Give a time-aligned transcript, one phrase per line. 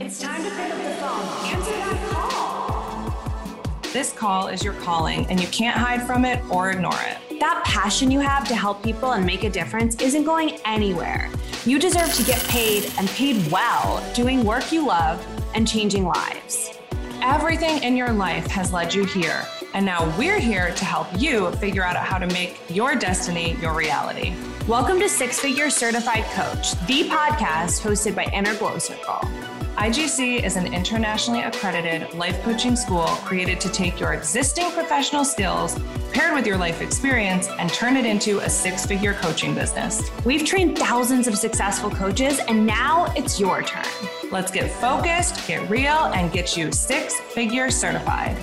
[0.00, 1.26] It's time to pick up the phone.
[1.44, 3.92] Answer that call.
[3.92, 7.40] This call is your calling, and you can't hide from it or ignore it.
[7.40, 11.28] That passion you have to help people and make a difference isn't going anywhere.
[11.64, 15.26] You deserve to get paid and paid well doing work you love
[15.56, 16.78] and changing lives.
[17.20, 19.44] Everything in your life has led you here,
[19.74, 23.74] and now we're here to help you figure out how to make your destiny your
[23.74, 24.32] reality.
[24.68, 29.28] Welcome to Six Figure Certified Coach, the podcast hosted by Inner Glow Circle.
[29.78, 35.78] IGC is an internationally accredited life coaching school created to take your existing professional skills
[36.12, 40.10] paired with your life experience and turn it into a six figure coaching business.
[40.24, 43.84] We've trained thousands of successful coaches, and now it's your turn.
[44.32, 48.36] Let's get focused, get real, and get you six figure certified.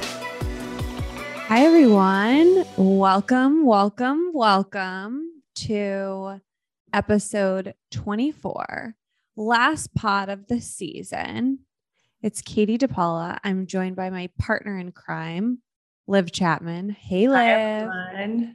[1.50, 2.64] Hi, everyone.
[2.78, 6.40] Welcome, welcome, welcome to
[6.94, 8.96] episode 24
[9.36, 11.60] last pod of the season.
[12.22, 13.40] It's Katie DePaola.
[13.44, 15.60] I'm joined by my partner in crime,
[16.08, 16.90] Liv Chapman.
[16.90, 17.90] Hey, Liv.
[17.90, 18.54] Hi,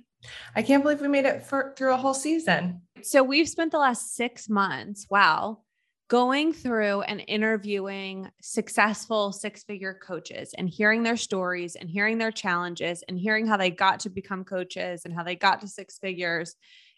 [0.54, 2.82] I can't believe we made it for, through a whole season.
[3.02, 5.60] So we've spent the last six months, wow,
[6.08, 12.32] going through and interviewing successful six figure coaches and hearing their stories and hearing their
[12.32, 15.98] challenges and hearing how they got to become coaches and how they got to six
[15.98, 16.56] figures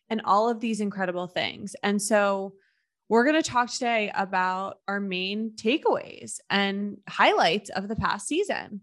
[0.09, 1.77] and all of these incredible things.
[1.83, 2.55] And so
[3.09, 8.81] we're going to talk today about our main takeaways and highlights of the past season.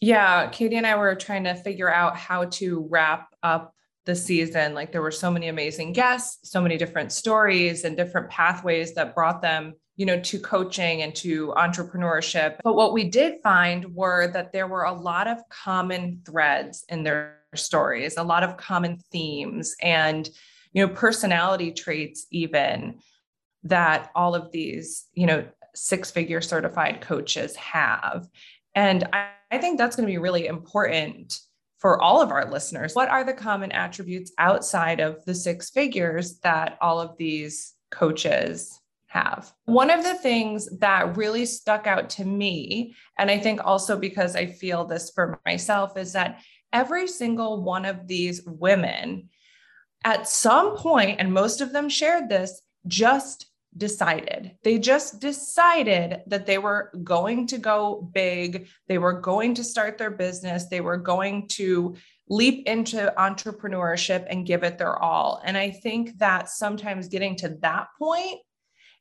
[0.00, 4.74] Yeah, Katie and I were trying to figure out how to wrap up the season.
[4.74, 9.14] Like there were so many amazing guests, so many different stories and different pathways that
[9.14, 12.56] brought them, you know, to coaching and to entrepreneurship.
[12.64, 17.04] But what we did find were that there were a lot of common threads in
[17.04, 20.28] their stories, a lot of common themes and
[20.72, 22.98] you know personality traits even
[23.64, 28.28] that all of these, you know, six figure certified coaches have.
[28.74, 31.38] And I, I think that's going to be really important
[31.78, 32.94] for all of our listeners.
[32.94, 38.78] What are the common attributes outside of the six figures that all of these coaches
[39.08, 39.52] have?
[39.64, 44.36] One of the things that really stuck out to me, and I think also because
[44.36, 46.40] I feel this for myself, is that
[46.72, 49.28] every single one of these women
[50.04, 53.46] at some point, and most of them shared this, just
[53.76, 54.52] decided.
[54.62, 58.68] They just decided that they were going to go big.
[58.88, 60.66] They were going to start their business.
[60.66, 61.96] They were going to
[62.28, 65.40] leap into entrepreneurship and give it their all.
[65.44, 68.40] And I think that sometimes getting to that point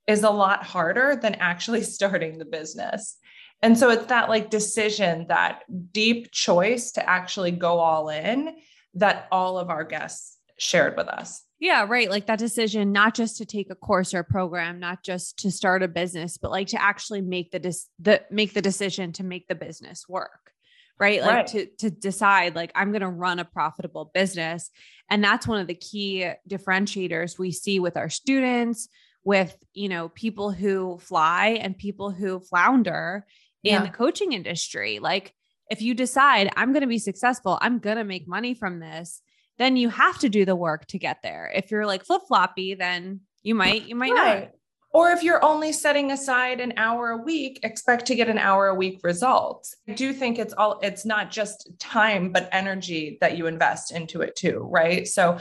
[0.08, 3.18] is a lot harder than actually starting the business.
[3.62, 8.56] And so it's that like decision, that deep choice to actually go all in
[8.96, 11.44] that all of our guests shared with us.
[11.62, 12.10] Yeah, right.
[12.10, 15.52] Like that decision, not just to take a course or a program, not just to
[15.52, 19.24] start a business, but like to actually make the dis- the make the decision to
[19.24, 20.54] make the business work.
[21.00, 21.22] Right.
[21.22, 21.48] Like right.
[21.48, 24.72] to to decide like I'm gonna run a profitable business.
[25.08, 28.90] And that's one of the key differentiators we see with our students,
[29.24, 33.24] with you know, people who fly and people who flounder
[33.64, 33.84] in yeah.
[33.84, 34.98] the coaching industry.
[34.98, 35.36] Like
[35.70, 39.22] if you decide I'm gonna be successful, I'm gonna make money from this
[39.62, 41.52] then you have to do the work to get there.
[41.54, 44.40] If you're like flip floppy, then you might, you might right.
[44.42, 44.52] not.
[44.94, 48.68] Or if you're only setting aside an hour a week, expect to get an hour
[48.68, 49.76] a week results.
[49.88, 54.22] I do think it's all, it's not just time, but energy that you invest into
[54.22, 55.08] it too, right?
[55.08, 55.38] So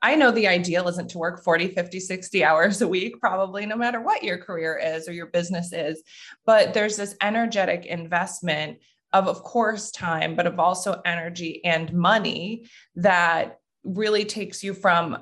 [0.00, 3.76] I know the ideal isn't to work 40, 50, 60 hours a week, probably no
[3.76, 6.02] matter what your career is or your business is.
[6.46, 8.78] But there's this energetic investment
[9.12, 15.18] of of course time but of also energy and money that really takes you from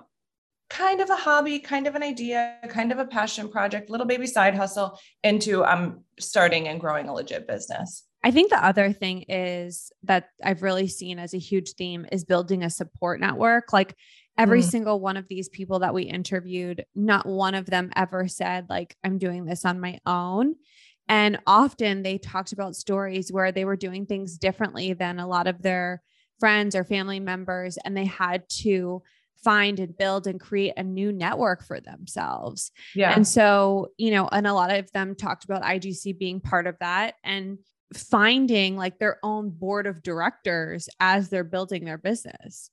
[0.68, 4.26] kind of a hobby kind of an idea kind of a passion project little baby
[4.26, 9.24] side hustle into um starting and growing a legit business I think the other thing
[9.28, 13.72] is that I've really seen as a huge theme is building a support network.
[13.72, 13.94] Like
[14.36, 14.68] every mm.
[14.68, 18.96] single one of these people that we interviewed, not one of them ever said, like,
[19.04, 20.56] I'm doing this on my own.
[21.08, 25.46] And often they talked about stories where they were doing things differently than a lot
[25.46, 26.02] of their
[26.40, 29.02] friends or family members, and they had to
[29.42, 32.72] find and build and create a new network for themselves.
[32.94, 33.14] Yeah.
[33.14, 36.76] And so, you know, and a lot of them talked about IGC being part of
[36.80, 37.58] that and
[37.94, 42.70] finding like their own board of directors as they're building their business.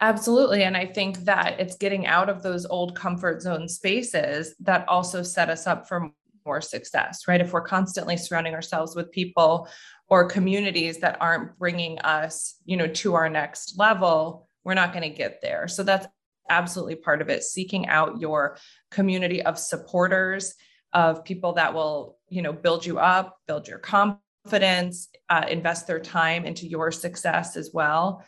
[0.00, 0.62] Absolutely.
[0.62, 5.22] And I think that it's getting out of those old comfort zone spaces that also
[5.22, 6.10] set us up for
[6.44, 7.40] more success, right?
[7.40, 9.68] If we're constantly surrounding ourselves with people
[10.08, 15.08] or communities that aren't bringing us, you know, to our next level, we're not going
[15.10, 15.68] to get there.
[15.68, 16.06] So that's
[16.50, 17.42] absolutely part of it.
[17.42, 18.58] Seeking out your
[18.90, 20.54] community of supporters,
[20.92, 26.00] of people that will, you know, build you up, build your confidence, uh, invest their
[26.00, 28.24] time into your success as well.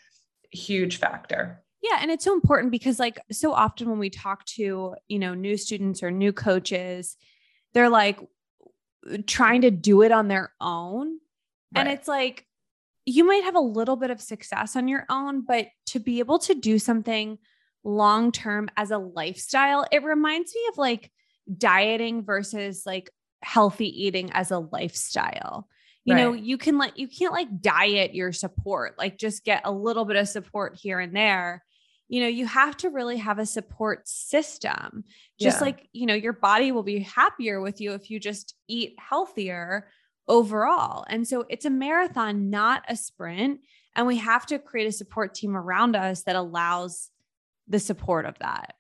[0.51, 1.63] Huge factor.
[1.83, 1.99] Yeah.
[2.01, 5.59] And it's so important because, like, so often when we talk to, you know, new
[5.59, 7.17] students or new coaches,
[7.75, 8.19] they're like
[9.27, 11.19] trying to do it on their own.
[11.75, 11.81] Right.
[11.81, 12.47] And it's like,
[13.05, 16.39] you might have a little bit of success on your own, but to be able
[16.39, 17.37] to do something
[17.83, 21.13] long term as a lifestyle, it reminds me of like
[21.59, 23.11] dieting versus like
[23.43, 25.69] healthy eating as a lifestyle.
[26.07, 26.23] You right.
[26.23, 30.07] know, you can like, you can't like diet your support, like just get a little
[30.07, 31.63] bit of support here and there.
[32.09, 35.05] You know, you have to really have a support system.
[35.41, 35.65] Just yeah.
[35.65, 39.89] like, you know, your body will be happier with you if you just eat healthier
[40.29, 41.05] overall.
[41.09, 43.61] And so it's a marathon, not a sprint.
[43.97, 47.11] And we have to create a support team around us that allows
[47.69, 48.75] the support of that.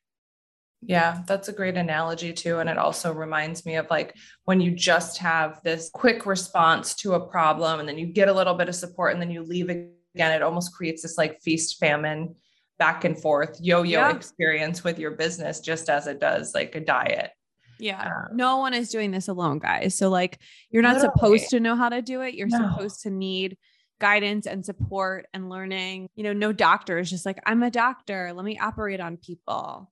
[0.86, 2.58] Yeah, that's a great analogy too.
[2.58, 7.14] And it also reminds me of like when you just have this quick response to
[7.14, 9.70] a problem and then you get a little bit of support and then you leave
[9.70, 12.34] again, it almost creates this like feast famine
[12.78, 14.14] back and forth yo yo yeah.
[14.14, 17.30] experience with your business, just as it does like a diet.
[17.78, 18.02] Yeah.
[18.02, 19.96] Um, no one is doing this alone, guys.
[19.96, 20.38] So, like,
[20.70, 21.12] you're not literally.
[21.16, 22.34] supposed to know how to do it.
[22.34, 22.70] You're no.
[22.70, 23.58] supposed to need
[24.00, 26.08] guidance and support and learning.
[26.14, 28.32] You know, no doctor is just like, I'm a doctor.
[28.32, 29.90] Let me operate on people.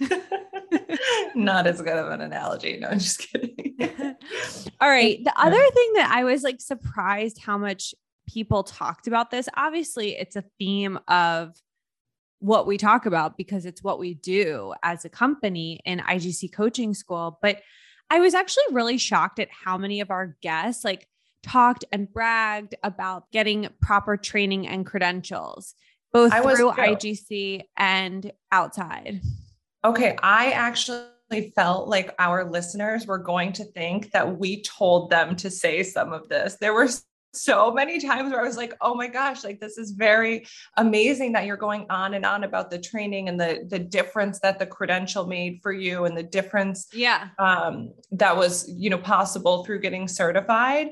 [1.34, 2.78] not as good of an analogy.
[2.78, 3.76] No, I'm just kidding.
[4.80, 5.22] All right.
[5.22, 7.94] The other thing that I was like surprised how much
[8.26, 11.54] people talked about this, obviously, it's a theme of
[12.40, 16.94] what we talk about because it's what we do as a company in IGC coaching
[16.94, 17.38] school.
[17.40, 17.62] But
[18.10, 21.08] I was actually really shocked at how many of our guests like
[21.42, 25.74] talked and bragged about getting proper training and credentials,
[26.12, 29.20] both through IGC and outside.
[29.84, 30.16] Okay.
[30.22, 35.50] I actually felt like our listeners were going to think that we told them to
[35.50, 36.56] say some of this.
[36.60, 36.88] There were
[37.32, 40.46] so many times where I was like, oh my gosh, like this is very
[40.76, 44.58] amazing that you're going on and on about the training and the the difference that
[44.58, 47.28] the credential made for you and the difference yeah.
[47.38, 50.88] um, that was you know possible through getting certified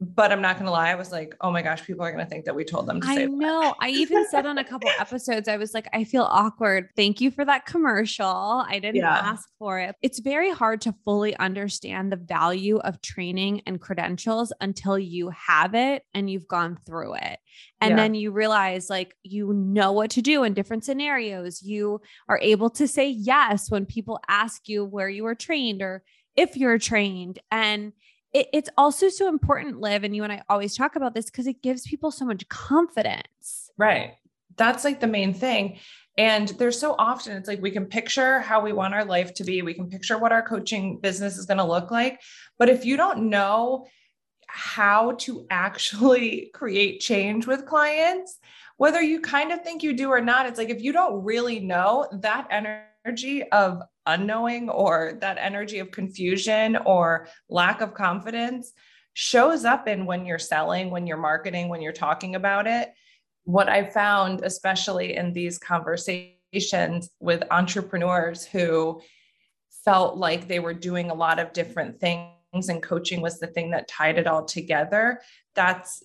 [0.00, 0.90] but I'm not going to lie.
[0.90, 3.00] I was like, oh my gosh, people are going to think that we told them
[3.00, 3.74] to I know.
[3.80, 6.90] I even said on a couple episodes, I was like, I feel awkward.
[6.94, 8.26] Thank you for that commercial.
[8.26, 9.18] I didn't yeah.
[9.18, 9.96] ask for it.
[10.00, 15.74] It's very hard to fully understand the value of training and credentials until you have
[15.74, 17.40] it and you've gone through it.
[17.80, 17.96] And yeah.
[17.96, 21.60] then you realize like you know what to do in different scenarios.
[21.60, 26.04] You are able to say yes when people ask you where you were trained or
[26.36, 27.40] if you're trained.
[27.50, 27.92] And
[28.32, 31.46] it, it's also so important, Liv, and you and I always talk about this because
[31.46, 33.70] it gives people so much confidence.
[33.76, 34.14] Right.
[34.56, 35.78] That's like the main thing.
[36.16, 39.44] And there's so often it's like we can picture how we want our life to
[39.44, 42.20] be, we can picture what our coaching business is going to look like.
[42.58, 43.86] But if you don't know
[44.48, 48.38] how to actually create change with clients,
[48.78, 51.60] whether you kind of think you do or not, it's like if you don't really
[51.60, 58.72] know that energy of unknowing or that energy of confusion or lack of confidence
[59.12, 62.92] shows up in when you're selling, when you're marketing, when you're talking about it.
[63.44, 69.00] What I found, especially in these conversations with entrepreneurs who
[69.84, 73.70] felt like they were doing a lot of different things and coaching was the thing
[73.70, 75.20] that tied it all together,
[75.54, 76.02] that's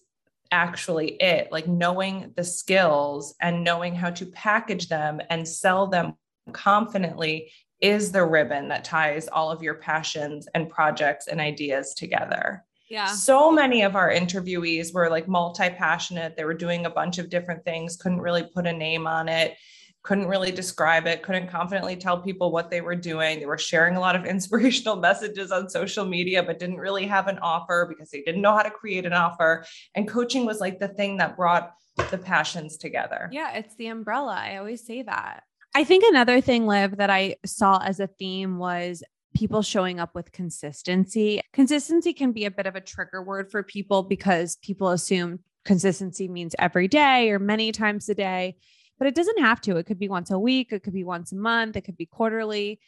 [0.52, 6.14] actually it like knowing the skills and knowing how to package them and sell them
[6.52, 7.52] confidently
[7.84, 12.64] is the ribbon that ties all of your passions and projects and ideas together.
[12.90, 13.08] Yeah.
[13.08, 16.38] So many of our interviewees were like multi passionate.
[16.38, 19.58] They were doing a bunch of different things, couldn't really put a name on it,
[20.02, 23.40] couldn't really describe it, couldn't confidently tell people what they were doing.
[23.40, 27.28] They were sharing a lot of inspirational messages on social media, but didn't really have
[27.28, 29.66] an offer because they didn't know how to create an offer.
[29.94, 31.74] And coaching was like the thing that brought
[32.12, 33.30] the passions together.
[33.32, 34.36] Yeah, it's the umbrella.
[34.36, 35.44] I always say that.
[35.76, 39.04] I think another thing, Liv, that I saw as a theme was
[39.34, 41.42] people showing up with consistency.
[41.52, 46.28] Consistency can be a bit of a trigger word for people because people assume consistency
[46.28, 48.56] means every day or many times a day,
[49.00, 49.78] but it doesn't have to.
[49.78, 52.06] It could be once a week, it could be once a month, it could be
[52.06, 52.80] quarterly.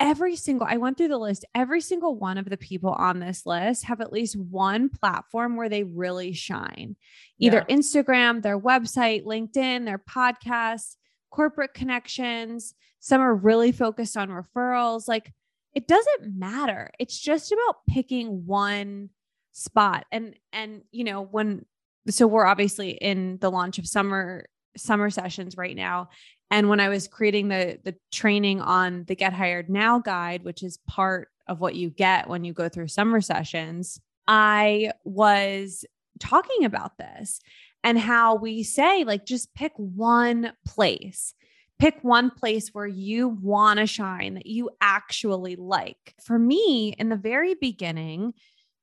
[0.00, 3.46] Every single, I went through the list, every single one of the people on this
[3.46, 6.96] list have at least one platform where they really shine
[7.38, 7.76] either yeah.
[7.76, 10.96] Instagram, their website, LinkedIn, their podcasts
[11.34, 12.74] corporate connections.
[13.00, 15.08] Some are really focused on referrals.
[15.08, 15.32] Like
[15.74, 16.90] it doesn't matter.
[17.00, 19.10] It's just about picking one
[19.52, 20.06] spot.
[20.12, 21.66] And, and, you know, when,
[22.08, 26.10] so we're obviously in the launch of summer, summer sessions right now.
[26.50, 30.62] And when I was creating the the training on the Get Hired Now guide, which
[30.62, 35.84] is part of what you get when you go through summer sessions, I was
[36.20, 37.40] talking about this
[37.84, 41.34] and how we say like just pick one place
[41.78, 46.14] pick one place where you want to shine that you actually like.
[46.22, 48.34] For me, in the very beginning,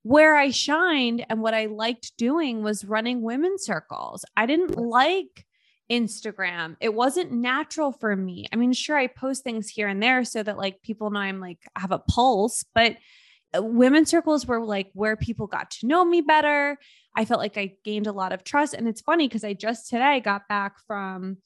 [0.03, 4.25] where I shined and what I liked doing was running women's circles.
[4.35, 5.45] I didn't like
[5.91, 6.75] Instagram.
[6.79, 8.47] It wasn't natural for me.
[8.51, 11.39] I mean, sure, I post things here and there so that like people know I'm
[11.39, 12.97] like have a pulse, but
[13.55, 16.77] uh, women's circles were like where people got to know me better.
[17.15, 18.73] I felt like I gained a lot of trust.
[18.73, 21.37] And it's funny because I just today got back from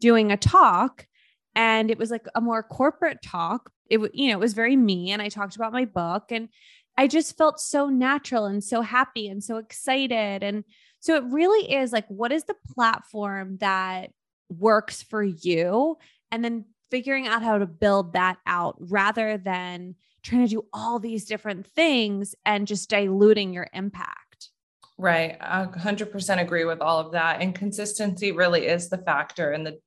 [0.00, 1.06] doing a talk
[1.54, 3.70] and it was like a more corporate talk.
[3.88, 6.48] It was you know, it was very me and I talked about my book and
[6.96, 10.64] I just felt so natural and so happy and so excited and
[11.00, 14.10] so it really is like what is the platform that
[14.48, 15.96] works for you
[16.30, 20.98] and then figuring out how to build that out rather than trying to do all
[20.98, 24.23] these different things and just diluting your impact.
[24.96, 25.36] Right.
[25.40, 27.40] I 100% agree with all of that.
[27.40, 29.78] And consistency really is the factor and the,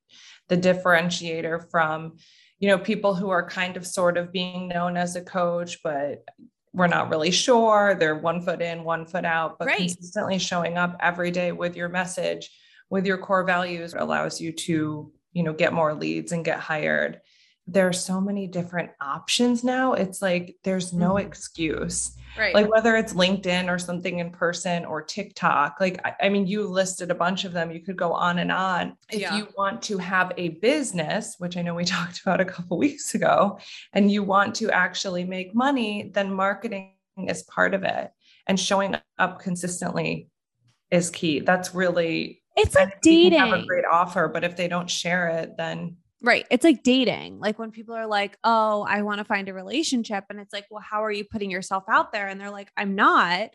[0.50, 2.18] the differentiator from,
[2.60, 6.26] you know, people who are kind of sort of being known as a coach, but
[6.74, 7.96] we're not really sure.
[7.96, 9.78] They're one foot in, one foot out, but right.
[9.78, 12.52] consistently showing up every day with your message,
[12.90, 17.22] with your core values allows you to, you know, get more leads and get hired.
[17.68, 19.94] There are so many different options now.
[19.94, 21.28] It's like there's no mm-hmm.
[21.28, 22.54] excuse Right.
[22.54, 25.78] Like whether it's LinkedIn or something in person or TikTok.
[25.80, 27.72] Like, I, I, mean, you listed a bunch of them.
[27.72, 28.96] You could go on and on.
[29.12, 29.36] If yeah.
[29.36, 33.16] you want to have a business, which I know we talked about a couple weeks
[33.16, 33.60] ago,
[33.94, 38.12] and you want to actually make money, then marketing is part of it.
[38.46, 40.30] And showing up consistently
[40.92, 41.40] is key.
[41.40, 43.40] That's really it's like dating.
[43.40, 46.46] Have a great offer, but if they don't share it, then Right.
[46.50, 47.40] It's like dating.
[47.40, 50.26] Like when people are like, oh, I want to find a relationship.
[50.30, 52.28] And it's like, well, how are you putting yourself out there?
[52.28, 53.52] And they're like, I'm not.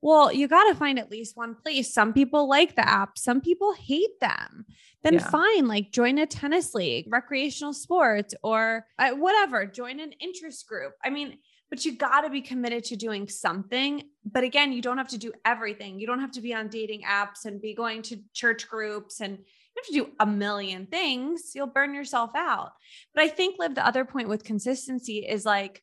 [0.00, 1.92] Well, you got to find at least one place.
[1.92, 4.66] Some people like the app, some people hate them.
[5.02, 5.28] Then yeah.
[5.28, 10.92] fine, like join a tennis league, recreational sports, or uh, whatever, join an interest group.
[11.02, 11.38] I mean,
[11.70, 14.02] but you got to be committed to doing something.
[14.30, 15.98] But again, you don't have to do everything.
[15.98, 19.38] You don't have to be on dating apps and be going to church groups and
[19.76, 22.72] have to do a million things, you'll burn yourself out.
[23.14, 25.82] But I think, Liv, the other point with consistency is like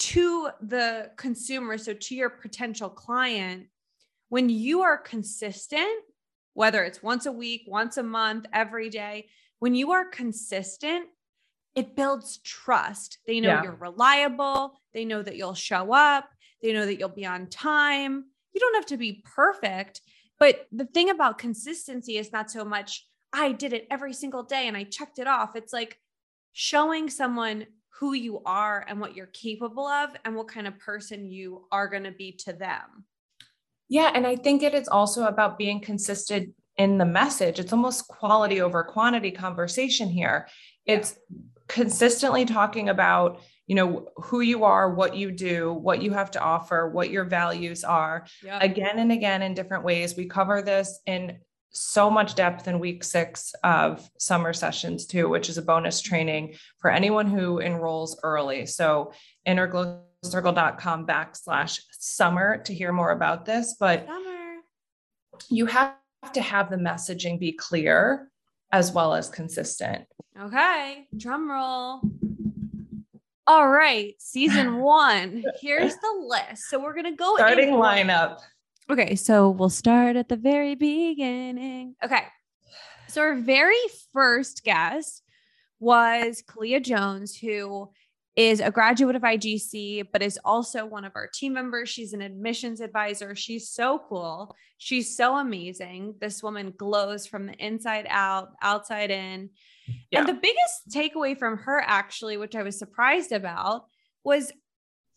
[0.00, 3.66] to the consumer, so to your potential client,
[4.28, 6.02] when you are consistent,
[6.54, 11.06] whether it's once a week, once a month, every day, when you are consistent,
[11.74, 13.18] it builds trust.
[13.26, 13.62] They know yeah.
[13.64, 14.74] you're reliable.
[14.92, 16.28] They know that you'll show up.
[16.62, 18.24] They know that you'll be on time.
[18.52, 20.00] You don't have to be perfect,
[20.38, 24.68] but the thing about consistency is not so much, I did it every single day
[24.68, 25.56] and I checked it off.
[25.56, 25.98] It's like
[26.52, 27.66] showing someone
[28.00, 31.88] who you are and what you're capable of and what kind of person you are
[31.88, 33.04] going to be to them.
[33.88, 34.10] Yeah.
[34.14, 37.60] And I think it is also about being consistent in the message.
[37.60, 40.48] It's almost quality over quantity conversation here.
[40.86, 41.38] It's yeah.
[41.68, 46.40] consistently talking about you know who you are what you do what you have to
[46.40, 48.26] offer what your values are.
[48.42, 48.62] Yep.
[48.62, 50.16] again and again in different ways.
[50.16, 51.38] We cover this in
[51.70, 56.54] so much depth in week six of summer sessions too which is a bonus training
[56.78, 58.66] for anyone who enrolls early.
[58.66, 59.12] So
[59.48, 64.56] innerglowcircle.com backslash summer to hear more about this but summer.
[65.50, 65.96] you have
[66.34, 68.30] to have the messaging be clear
[68.72, 70.04] as well as consistent.
[70.38, 72.00] Okay drum roll
[73.46, 75.44] all right, season one.
[75.60, 76.64] Here's the list.
[76.68, 78.38] So we're gonna go starting in- lineup.
[78.90, 81.96] Okay, so we'll start at the very beginning.
[82.04, 82.24] Okay,
[83.08, 83.76] so our very
[84.12, 85.22] first guest
[85.80, 87.90] was Kalia Jones, who
[88.36, 91.88] is a graduate of IGC, but is also one of our team members.
[91.88, 93.34] She's an admissions advisor.
[93.36, 94.56] She's so cool.
[94.78, 96.16] She's so amazing.
[96.20, 99.50] This woman glows from the inside out, outside in.
[100.10, 100.20] Yeah.
[100.20, 103.86] And the biggest takeaway from her, actually, which I was surprised about,
[104.24, 104.50] was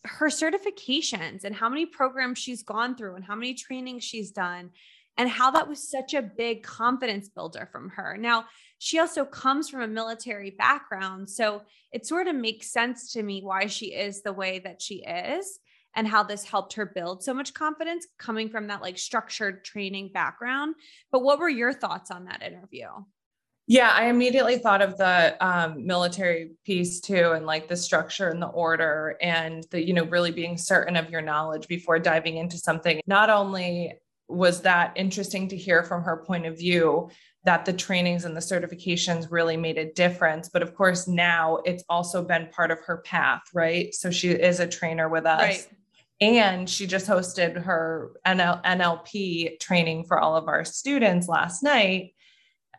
[0.04, 4.70] her certifications and how many programs she's gone through and how many trainings she's done
[5.16, 8.16] and how that was such a big confidence builder from her.
[8.16, 8.44] Now,
[8.78, 11.28] she also comes from a military background.
[11.28, 15.04] So it sort of makes sense to me why she is the way that she
[15.04, 15.58] is
[15.94, 20.10] and how this helped her build so much confidence coming from that like structured training
[20.12, 20.76] background.
[21.10, 22.86] But what were your thoughts on that interview?
[23.70, 28.40] Yeah, I immediately thought of the um, military piece too, and like the structure and
[28.40, 32.56] the order, and the, you know, really being certain of your knowledge before diving into
[32.56, 33.02] something.
[33.06, 33.92] Not only
[34.26, 37.10] was that interesting to hear from her point of view,
[37.48, 40.50] that the trainings and the certifications really made a difference.
[40.50, 43.94] But of course, now it's also been part of her path, right?
[43.94, 45.40] So she is a trainer with us.
[45.40, 45.68] Right.
[46.20, 52.12] And she just hosted her NL- NLP training for all of our students last night.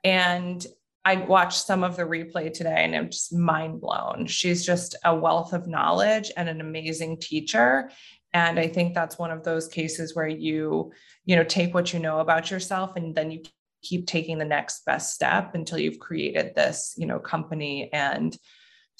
[0.03, 0.63] And
[1.03, 4.27] I watched some of the replay today and I'm just mind blown.
[4.27, 7.89] She's just a wealth of knowledge and an amazing teacher.
[8.33, 10.91] And I think that's one of those cases where you,
[11.25, 13.41] you know, take what you know about yourself and then you
[13.81, 18.38] keep taking the next best step until you've created this, you know, company and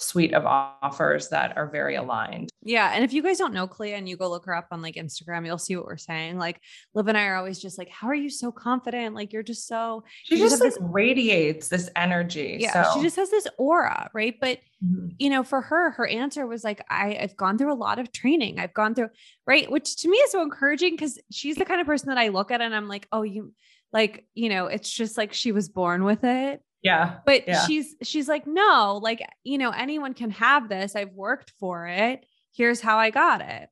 [0.02, 2.50] suite of offers that are very aligned.
[2.62, 2.92] Yeah.
[2.94, 4.96] And if you guys don't know Clea and you go look her up on like
[4.96, 6.38] Instagram, you'll see what we're saying.
[6.38, 6.62] Like
[6.94, 9.14] Liv and I are always just like, how are you so confident?
[9.14, 12.58] Like you're just so she just, just like this, radiates this energy.
[12.62, 12.84] Yeah.
[12.84, 12.94] So.
[12.94, 14.36] She just has this aura, right?
[14.40, 15.10] But mm-hmm.
[15.18, 18.14] you know, for her, her answer was like, I, I've gone through a lot of
[18.14, 18.58] training.
[18.58, 19.10] I've gone through
[19.46, 22.30] right, which to me is so encouraging because she's the kind of person that I
[22.30, 23.54] look at and I'm like, oh, you
[23.92, 27.18] like, you know, it's just like she was born with it yeah.
[27.26, 27.66] But yeah.
[27.66, 30.96] she's she's like, no, like, you know, anyone can have this.
[30.96, 32.26] I've worked for it.
[32.56, 33.70] Here's how I got it.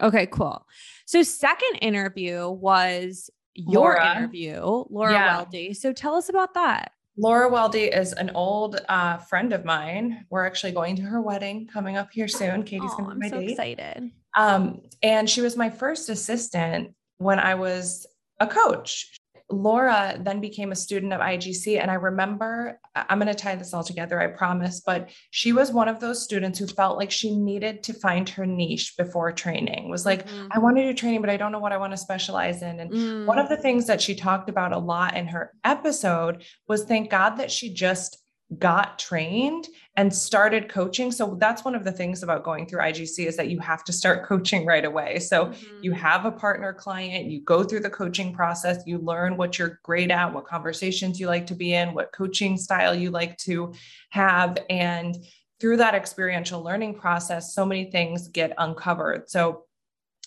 [0.00, 0.66] Okay, cool.
[1.06, 4.16] So second interview was your Laura.
[4.16, 4.60] interview,
[4.90, 5.44] Laura yeah.
[5.44, 5.76] Weldy.
[5.76, 6.92] So tell us about that.
[7.16, 10.24] Laura Weldy is an old uh, friend of mine.
[10.30, 12.62] We're actually going to her wedding coming up here soon.
[12.62, 13.50] Katie's going to be my so date.
[13.50, 14.10] excited.
[14.36, 18.06] Um, and she was my first assistant when I was
[18.38, 19.17] a coach.
[19.50, 21.80] Laura then became a student of IGC.
[21.80, 25.72] And I remember, I'm going to tie this all together, I promise, but she was
[25.72, 29.88] one of those students who felt like she needed to find her niche before training,
[29.88, 30.48] was like, mm-hmm.
[30.50, 32.80] I want to do training, but I don't know what I want to specialize in.
[32.80, 33.26] And mm.
[33.26, 37.10] one of the things that she talked about a lot in her episode was thank
[37.10, 38.18] God that she just
[38.56, 41.12] got trained and started coaching.
[41.12, 43.92] So that's one of the things about going through IGC is that you have to
[43.92, 45.18] start coaching right away.
[45.18, 45.82] So mm-hmm.
[45.82, 49.80] you have a partner client, you go through the coaching process, you learn what you're
[49.82, 53.74] great at, what conversations you like to be in, what coaching style you like to
[54.10, 55.16] have and
[55.60, 59.28] through that experiential learning process so many things get uncovered.
[59.28, 59.64] So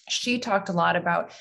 [0.10, 1.31] she talked a lot about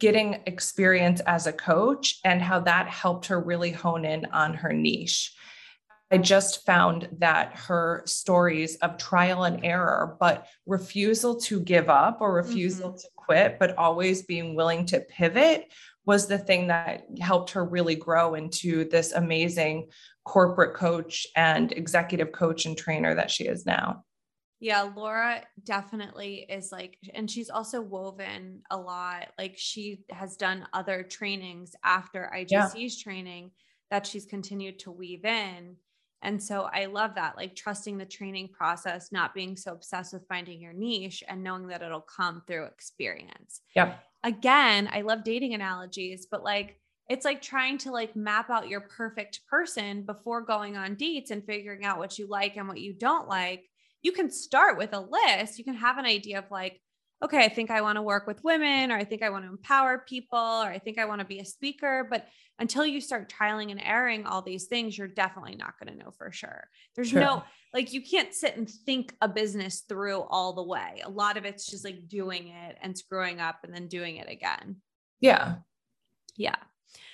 [0.00, 4.72] getting experience as a coach and how that helped her really hone in on her
[4.72, 5.34] niche.
[6.14, 12.18] I just found that her stories of trial and error, but refusal to give up
[12.20, 12.98] or refusal mm-hmm.
[12.98, 15.72] to quit, but always being willing to pivot
[16.06, 19.88] was the thing that helped her really grow into this amazing
[20.24, 24.04] corporate coach and executive coach and trainer that she is now.
[24.60, 29.32] Yeah, Laura definitely is like, and she's also woven a lot.
[29.36, 33.02] Like she has done other trainings after IGC's yeah.
[33.02, 33.50] training
[33.90, 35.74] that she's continued to weave in.
[36.24, 40.26] And so I love that, like trusting the training process, not being so obsessed with
[40.26, 43.60] finding your niche and knowing that it'll come through experience.
[43.76, 43.94] Yeah.
[44.22, 48.80] Again, I love dating analogies, but like it's like trying to like map out your
[48.80, 52.94] perfect person before going on dates and figuring out what you like and what you
[52.94, 53.64] don't like.
[54.00, 55.58] You can start with a list.
[55.58, 56.80] You can have an idea of like,
[57.24, 59.50] okay, I think I want to work with women, or I think I want to
[59.50, 62.06] empower people, or I think I want to be a speaker.
[62.08, 66.04] But until you start trialing and erring all these things, you're definitely not going to
[66.04, 66.68] know for sure.
[66.94, 67.20] There's sure.
[67.20, 71.02] no, like, you can't sit and think a business through all the way.
[71.02, 74.28] A lot of it's just like doing it and screwing up and then doing it
[74.28, 74.76] again.
[75.20, 75.56] Yeah.
[76.36, 76.56] Yeah.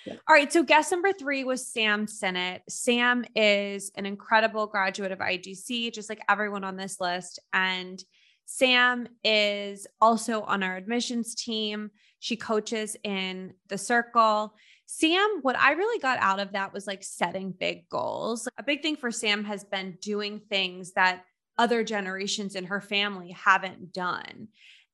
[0.05, 0.15] Yeah.
[0.29, 0.53] All right.
[0.53, 2.63] So guest number three was Sam Sinnott.
[2.69, 7.39] Sam is an incredible graduate of IGC, just like everyone on this list.
[7.53, 8.03] And
[8.53, 11.93] Sam is also on our admissions team.
[12.19, 14.55] She coaches in the circle.
[14.87, 18.49] Sam, what I really got out of that was like setting big goals.
[18.59, 21.23] A big thing for Sam has been doing things that
[21.59, 24.49] other generations in her family haven't done.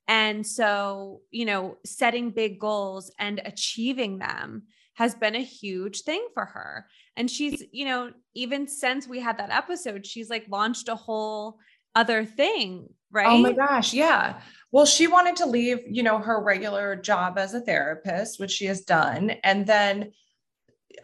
[0.06, 4.64] And so, you know, setting big goals and achieving them
[4.96, 6.86] has been a huge thing for her.
[7.16, 11.56] And she's, you know, even since we had that episode, she's like launched a whole
[11.94, 13.28] other thing, right?
[13.28, 14.40] Oh my gosh, yeah.
[14.72, 18.66] Well, she wanted to leave, you know, her regular job as a therapist, which she
[18.66, 20.12] has done, and then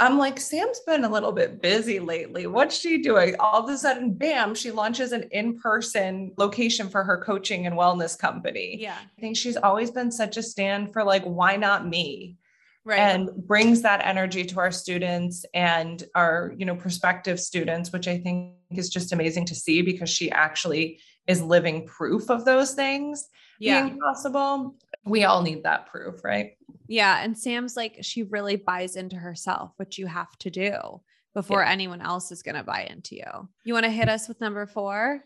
[0.00, 2.46] I'm like, Sam's been a little bit busy lately.
[2.46, 3.36] What's she doing?
[3.38, 7.76] All of a sudden, bam, she launches an in person location for her coaching and
[7.76, 8.78] wellness company.
[8.80, 8.96] Yeah.
[8.96, 12.38] I think she's always been such a stand for like, why not me?
[12.84, 12.98] Right.
[12.98, 18.18] And brings that energy to our students and our, you know, prospective students, which I
[18.18, 23.28] think is just amazing to see because she actually is living proof of those things
[23.58, 23.84] yeah.
[23.84, 24.74] being possible.
[25.04, 26.52] We all need that proof, right?
[26.88, 27.22] Yeah.
[27.22, 31.00] And Sam's like, she really buys into herself, which you have to do
[31.34, 31.70] before yeah.
[31.70, 33.48] anyone else is going to buy into you.
[33.64, 35.24] You want to hit us with number four?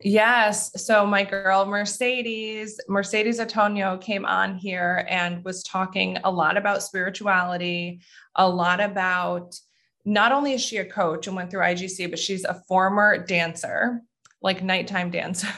[0.00, 0.84] Yes.
[0.84, 6.84] So my girl Mercedes, Mercedes Antonio came on here and was talking a lot about
[6.84, 8.00] spirituality,
[8.36, 9.58] a lot about
[10.04, 14.02] not only is she a coach and went through IGC, but she's a former dancer,
[14.42, 15.48] like nighttime dancer.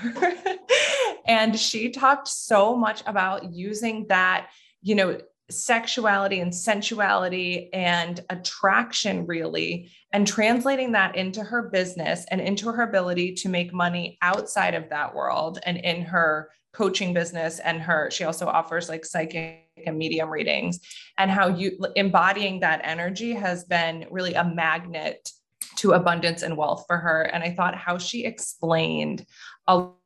[1.26, 4.48] and she talked so much about using that,
[4.82, 5.18] you know,
[5.50, 12.82] sexuality and sensuality and attraction really and translating that into her business and into her
[12.82, 18.10] ability to make money outside of that world and in her coaching business and her
[18.10, 20.78] she also offers like psychic and medium readings
[21.18, 25.30] and how you embodying that energy has been really a magnet
[25.80, 29.26] to abundance and wealth for her and i thought how she explained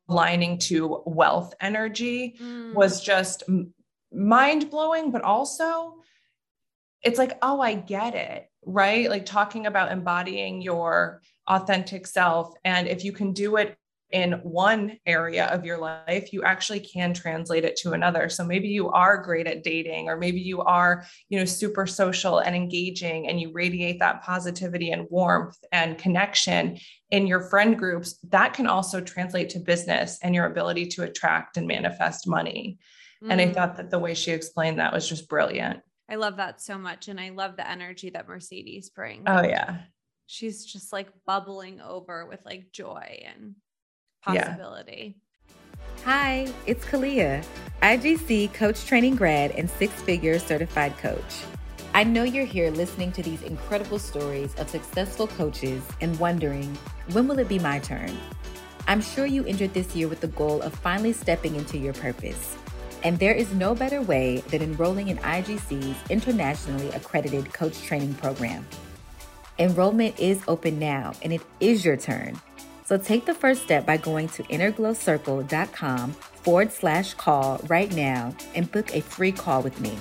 [0.08, 2.74] aligning to wealth energy mm.
[2.74, 3.44] was just
[4.14, 5.96] mind blowing, but also
[7.02, 9.10] it's like, oh, I get it, right?
[9.10, 12.54] Like talking about embodying your authentic self.
[12.64, 13.76] And if you can do it
[14.14, 18.29] in one area of your life, you actually can translate it to another.
[18.29, 22.38] So maybe you are great at dating, or maybe you are, you know, super social
[22.38, 26.79] and engaging, and you radiate that positivity and warmth and connection
[27.11, 28.20] in your friend groups.
[28.29, 32.79] That can also translate to business and your ability to attract and manifest money.
[33.20, 33.33] Mm.
[33.33, 33.55] And I mm.
[33.55, 35.81] thought that the way she explained that was just brilliant.
[36.09, 37.09] I love that so much.
[37.09, 39.24] And I love the energy that Mercedes brings.
[39.27, 39.79] Oh, yeah.
[40.27, 43.57] She's just like bubbling over with like joy and
[44.24, 45.16] possibility.
[45.16, 45.54] Yeah.
[46.04, 47.44] Hi, it's Kalia,
[47.82, 51.44] IGC coach training grad and six figure certified coach.
[51.94, 56.76] I know you're here listening to these incredible stories of successful coaches and wondering,
[57.12, 58.18] when will it be my turn?
[58.88, 62.56] I'm sure you entered this year with the goal of finally stepping into your purpose.
[63.02, 68.66] And there is no better way than enrolling in IGC's internationally accredited coach training program.
[69.58, 72.40] Enrollment is open now, and it is your turn.
[72.85, 78.70] So take the first step by going to innerglowcircle.com forward slash call right now and
[78.70, 79.97] book a free call with me.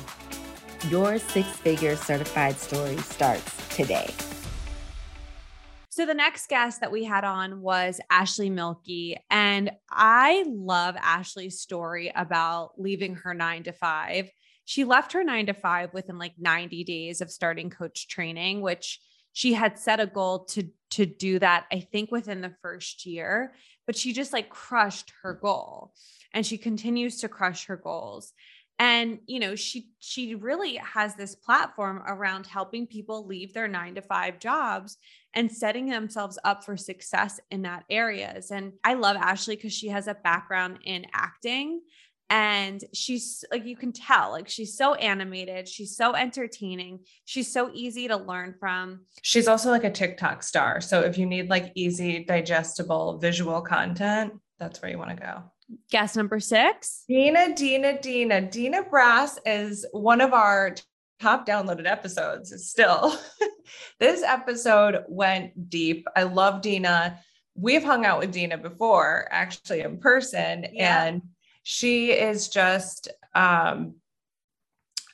[0.90, 4.14] Your six figure certified story starts today.
[5.90, 9.16] So the next guest that we had on was Ashley Milky.
[9.30, 14.30] And I love Ashley's story about leaving her nine to five.
[14.66, 19.00] She left her nine to five within like 90 days of starting coach training, which
[19.34, 23.54] she had set a goal to to do that i think within the first year
[23.86, 25.94] but she just like crushed her goal.
[26.34, 28.34] And she continues to crush her goals.
[28.80, 33.96] And you know she she really has this platform around helping people leave their 9
[33.96, 34.98] to 5 jobs
[35.36, 38.50] and setting themselves up for success in that areas.
[38.50, 41.82] And i love ashley cuz she has a background in acting
[42.34, 47.70] and she's like you can tell like she's so animated she's so entertaining she's so
[47.74, 49.02] easy to learn from.
[49.22, 50.82] She's also like a tiktok star.
[50.82, 55.44] So if you need like easy digestible visual content that's where you want to go.
[55.92, 57.04] Guest number six.
[57.08, 58.42] Dina dina dina.
[58.42, 60.76] Dina brass is one of our
[61.22, 63.16] top downloaded episodes still.
[63.98, 66.06] This episode went deep.
[66.18, 67.20] I love dina.
[67.56, 70.66] We've hung out with dina before actually in person.
[70.74, 71.06] Yeah.
[71.06, 71.22] and
[71.64, 73.96] she is just um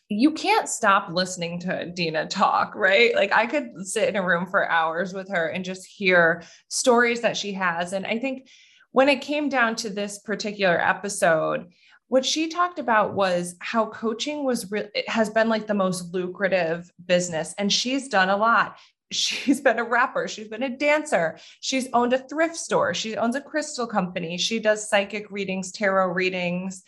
[0.10, 3.14] you can't stop listening to Dina talk, right?
[3.14, 7.22] Like I could sit in a room for hours with her and just hear stories
[7.22, 7.94] that she has.
[7.94, 8.50] And I think
[8.92, 11.68] when it came down to this particular episode,
[12.08, 16.92] what she talked about was how coaching was re- has been like the most lucrative
[17.06, 18.78] business and she's done a lot
[19.12, 23.36] she's been a rapper, she's been a dancer, she's owned a thrift store, she owns
[23.36, 26.84] a crystal company, she does psychic readings, tarot readings,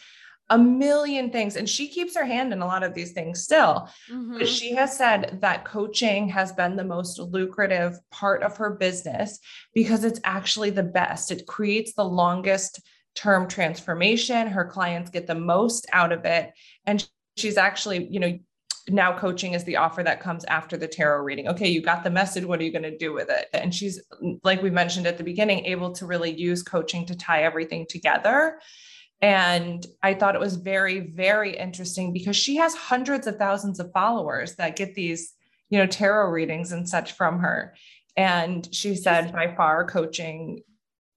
[0.51, 1.55] a million things.
[1.55, 3.89] And she keeps her hand in a lot of these things still.
[4.12, 4.38] Mm-hmm.
[4.38, 9.39] But she has said that coaching has been the most lucrative part of her business
[9.73, 11.31] because it's actually the best.
[11.31, 12.81] It creates the longest
[13.15, 14.47] term transformation.
[14.47, 16.51] Her clients get the most out of it.
[16.86, 17.07] And
[17.38, 18.38] she's actually, you know,
[18.91, 21.47] now coaching is the offer that comes after the tarot reading.
[21.47, 22.45] Okay, you got the message.
[22.45, 23.47] What are you going to do with it?
[23.54, 24.01] And she's,
[24.43, 28.60] like we mentioned at the beginning, able to really use coaching to tie everything together.
[29.21, 33.91] And I thought it was very, very interesting because she has hundreds of thousands of
[33.91, 35.34] followers that get these,
[35.69, 37.75] you know, tarot readings and such from her.
[38.17, 40.62] And she said by far coaching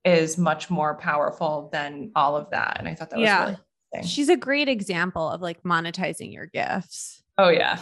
[0.04, 2.76] is much more powerful than all of that.
[2.78, 3.44] And I thought that was yeah.
[3.44, 3.56] really
[4.02, 7.22] She's a great example of like monetizing your gifts.
[7.38, 7.78] Oh yeah.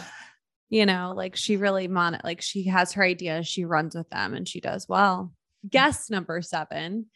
[0.69, 4.33] You know, like she really mon like she has her ideas, she runs with them
[4.33, 5.31] and she does well.
[5.69, 7.07] Guest number seven.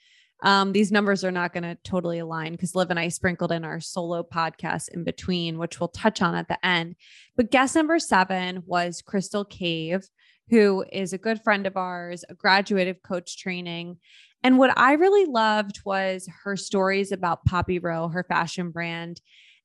[0.44, 3.66] Um, these numbers are not going to totally align because Liv and I sprinkled in
[3.66, 6.96] our solo podcast in between, which we'll touch on at the end.
[7.36, 10.08] But guest number seven was Crystal Cave,
[10.50, 13.98] who is a good friend of ours, a graduate of coach training.
[14.44, 19.20] And what I really loved was her stories about Poppy Row, her fashion brand,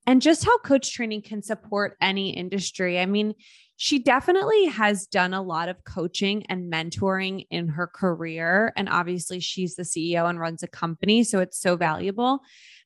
[0.07, 2.99] and just how coach training can support any industry.
[2.99, 3.35] I mean,
[3.77, 8.73] she definitely has done a lot of coaching and mentoring in her career.
[8.77, 11.25] And obviously, she's the CEO and runs a company.
[11.25, 12.41] So it's so valuable.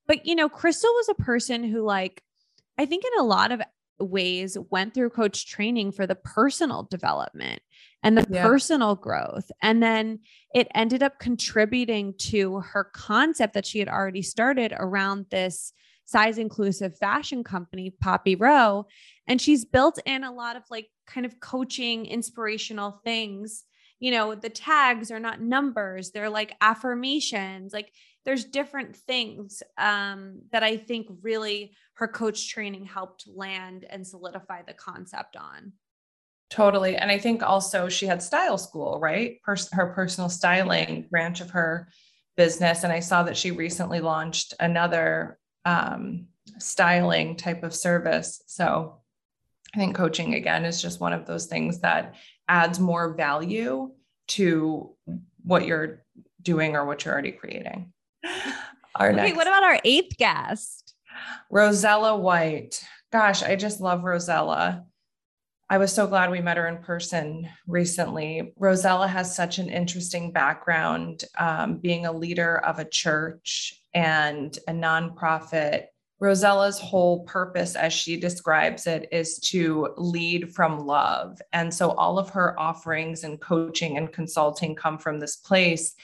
[0.07, 2.23] But, you know, Crystal was a person who, like,
[2.79, 3.61] I think in a lot of
[3.99, 7.61] ways went through coach training for the personal development
[8.03, 8.47] and the yeah.
[8.47, 9.51] personal growth.
[9.63, 10.21] And then
[10.55, 15.73] it ended up contributing to her concept that she had already started around this
[16.07, 18.87] size inclusive fashion company, Poppy Row.
[19.27, 23.65] And she's built in a lot of like kind of coaching, inspirational things.
[23.99, 27.73] You know, the tags are not numbers, they're like affirmations.
[27.73, 27.93] Like
[28.25, 34.63] there's different things um, that I think really her coach training helped land and solidify
[34.63, 35.73] the concept on.
[36.51, 36.97] Totally.
[36.97, 39.43] And I think also she had style school, right?
[39.43, 41.89] Pers- her personal styling branch of her
[42.37, 42.85] business.
[42.85, 48.43] And I saw that she recently launched another um, styling type of service.
[48.47, 49.01] So
[49.75, 52.15] I think coaching again is just one of those things that
[52.49, 53.91] adds more value
[54.29, 54.95] to
[55.43, 56.05] what you're
[56.41, 57.93] doing or what you're already creating.
[58.95, 60.95] Our okay, next, what about our eighth guest?
[61.51, 62.83] Rosella White.
[63.13, 64.85] Gosh, I just love Rosella.
[65.69, 68.53] I was so glad we met her in person recently.
[68.57, 74.73] Rosella has such an interesting background, um, being a leader of a church and a
[74.73, 75.87] nonprofit.
[76.21, 81.41] Rosella's whole purpose, as she describes it, is to lead from love.
[81.53, 85.95] And so all of her offerings and coaching and consulting come from this place.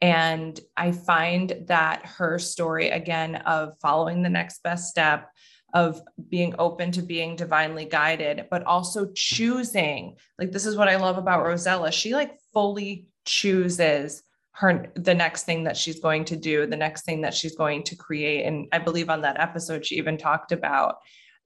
[0.00, 5.28] And I find that her story, again, of following the next best step,
[5.74, 10.16] of being open to being divinely guided, but also choosing.
[10.38, 11.92] Like, this is what I love about Rosella.
[11.92, 14.22] She like fully chooses
[14.60, 17.82] her the next thing that she's going to do, the next thing that she's going
[17.84, 18.44] to create.
[18.44, 20.96] And I believe on that episode, she even talked about,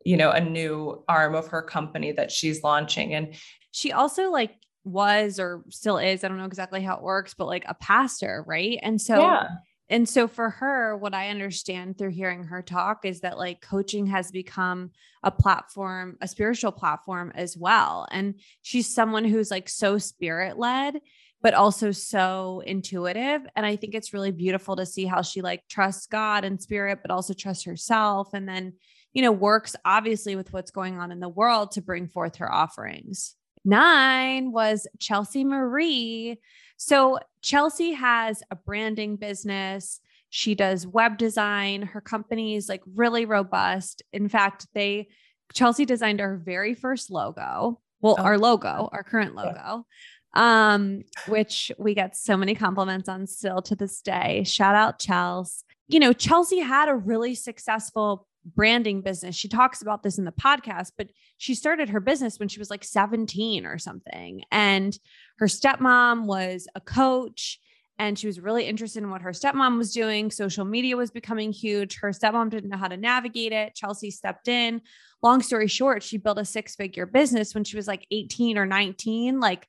[0.04, 3.14] you know, a new arm of her company that she's launching.
[3.14, 3.34] And
[3.70, 7.46] she also like was or still is, I don't know exactly how it works, but
[7.46, 8.80] like a pastor, right?
[8.82, 9.46] And so yeah
[9.88, 14.06] and so for her what i understand through hearing her talk is that like coaching
[14.06, 14.90] has become
[15.22, 21.00] a platform a spiritual platform as well and she's someone who's like so spirit led
[21.44, 25.62] but also so intuitive and i think it's really beautiful to see how she like
[25.68, 28.72] trusts god and spirit but also trusts herself and then
[29.12, 32.52] you know works obviously with what's going on in the world to bring forth her
[32.52, 36.40] offerings nine was chelsea marie
[36.76, 40.00] so Chelsea has a branding business.
[40.30, 41.82] She does web design.
[41.82, 44.02] Her company is like really robust.
[44.12, 45.08] In fact, they
[45.52, 47.80] Chelsea designed our very first logo.
[48.00, 48.22] Well, oh.
[48.22, 49.86] our logo, our current logo.
[50.34, 54.42] Um, which we get so many compliments on still to this day.
[54.44, 55.64] Shout out Chelsea.
[55.86, 59.34] You know, Chelsea had a really successful branding business.
[59.36, 62.70] She talks about this in the podcast, but she started her business when she was
[62.70, 64.42] like 17 or something.
[64.50, 64.98] And
[65.38, 67.60] her stepmom was a coach
[67.98, 70.30] and she was really interested in what her stepmom was doing.
[70.30, 71.98] Social media was becoming huge.
[71.98, 73.74] Her stepmom didn't know how to navigate it.
[73.74, 74.82] Chelsea stepped in.
[75.22, 78.66] Long story short, she built a six figure business when she was like 18 or
[78.66, 79.38] 19.
[79.38, 79.66] Like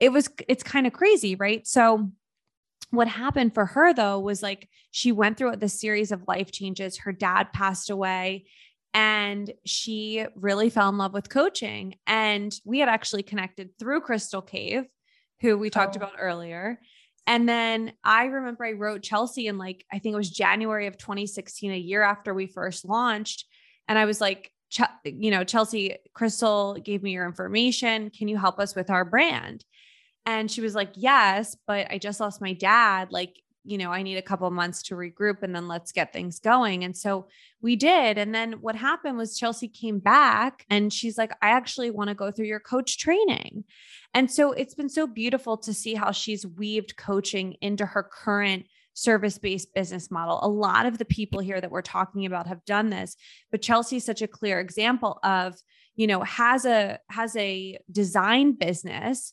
[0.00, 1.66] it was, it's kind of crazy, right?
[1.66, 2.10] So,
[2.90, 6.98] what happened for her though was like she went through the series of life changes.
[6.98, 8.46] Her dad passed away
[8.94, 11.96] and she really fell in love with coaching.
[12.06, 14.84] And we had actually connected through Crystal Cave,
[15.40, 15.98] who we talked oh.
[15.98, 16.80] about earlier.
[17.26, 20.96] And then I remember I wrote Chelsea in like, I think it was January of
[20.96, 23.44] 2016, a year after we first launched.
[23.88, 24.50] And I was like,
[25.04, 28.10] you know, Chelsea, Crystal gave me your information.
[28.10, 29.64] Can you help us with our brand?
[30.26, 33.12] And she was like, Yes, but I just lost my dad.
[33.12, 36.38] Like, you know, I need a couple months to regroup and then let's get things
[36.38, 36.84] going.
[36.84, 37.26] And so
[37.60, 38.16] we did.
[38.16, 42.14] And then what happened was Chelsea came back and she's like, I actually want to
[42.14, 43.64] go through your coach training.
[44.14, 48.66] And so it's been so beautiful to see how she's weaved coaching into her current
[48.94, 50.38] service based business model.
[50.42, 53.16] A lot of the people here that we're talking about have done this,
[53.50, 55.54] but Chelsea's such a clear example of,
[55.96, 59.32] you know, has a has a design business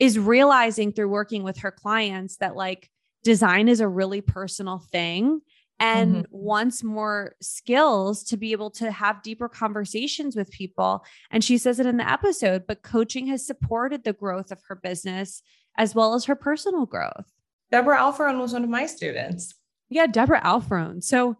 [0.00, 2.90] is realizing through working with her clients that like
[3.22, 5.42] design is a really personal thing
[5.78, 6.24] and mm-hmm.
[6.30, 11.04] wants more skills to be able to have deeper conversations with people.
[11.30, 14.76] And she says it in the episode, but coaching has supported the growth of her
[14.76, 15.42] business
[15.78, 17.30] as well as her personal growth.
[17.70, 19.54] Deborah Alfarone was one of my students.
[19.90, 21.02] Yeah, Deborah Alfarone.
[21.02, 21.36] So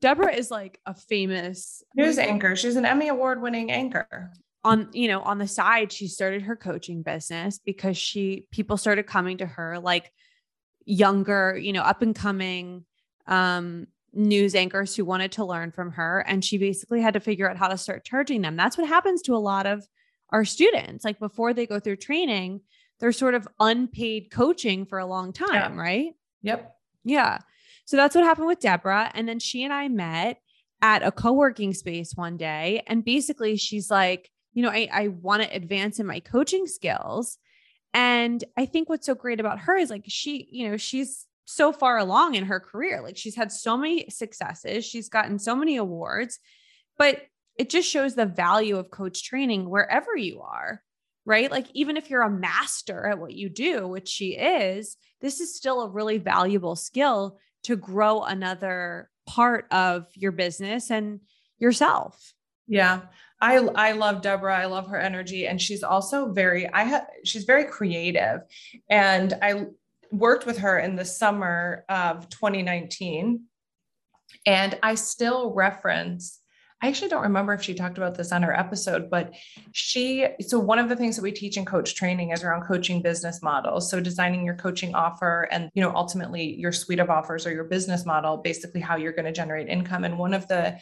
[0.00, 2.56] Deborah is like a famous news anchor.
[2.56, 6.56] She's an Emmy award winning anchor on you know on the side she started her
[6.56, 10.12] coaching business because she people started coming to her like
[10.84, 12.84] younger you know up and coming
[13.26, 17.48] um news anchors who wanted to learn from her and she basically had to figure
[17.48, 19.86] out how to start charging them that's what happens to a lot of
[20.32, 21.04] our students.
[21.04, 22.60] Like before they go through training,
[22.98, 25.80] they're sort of unpaid coaching for a long time, Yeah.
[25.80, 26.12] right?
[26.42, 26.76] Yep.
[27.04, 27.38] Yeah.
[27.84, 29.10] So that's what happened with Deborah.
[29.14, 30.38] And then she and I met
[30.82, 32.82] at a co working space one day.
[32.86, 37.38] And basically, she's like, you know, I, I want to advance in my coaching skills.
[37.92, 41.72] And I think what's so great about her is like, she, you know, she's so
[41.72, 43.02] far along in her career.
[43.02, 46.38] Like, she's had so many successes, she's gotten so many awards,
[46.96, 47.22] but
[47.58, 50.82] it just shows the value of coach training wherever you are
[51.26, 51.50] right?
[51.50, 55.54] Like, even if you're a master at what you do, which she is, this is
[55.54, 61.20] still a really valuable skill to grow another part of your business and
[61.58, 62.32] yourself.
[62.66, 63.02] Yeah.
[63.40, 64.56] I I love Deborah.
[64.56, 68.40] I love her energy and she's also very I have she's very creative
[68.88, 69.66] and I
[70.12, 73.44] worked with her in the summer of 2019
[74.46, 76.40] and I still reference
[76.82, 79.34] I actually don't remember if she talked about this on her episode, but
[79.72, 83.02] she, so one of the things that we teach in coach training is around coaching
[83.02, 83.90] business models.
[83.90, 87.64] So designing your coaching offer and, you know, ultimately your suite of offers or your
[87.64, 90.04] business model, basically how you're going to generate income.
[90.04, 90.78] And one of the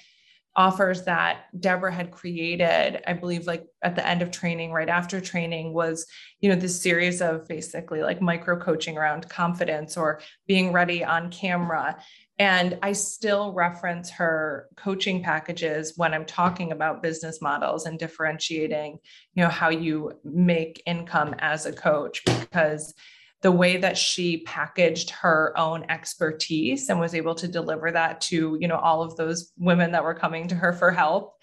[0.59, 5.21] offers that Deborah had created, I believe, like at the end of training, right after
[5.21, 6.05] training, was,
[6.41, 11.31] you know, this series of basically like micro coaching around confidence or being ready on
[11.31, 11.97] camera.
[12.41, 18.99] And I still reference her coaching packages when I'm talking about business models and differentiating,
[19.35, 22.95] you know, how you make income as a coach because
[23.41, 28.57] the way that she packaged her own expertise and was able to deliver that to
[28.61, 31.35] you know all of those women that were coming to her for help